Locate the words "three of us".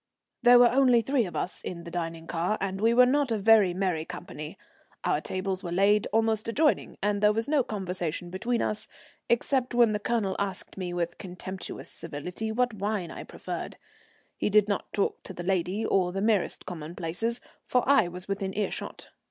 1.01-1.61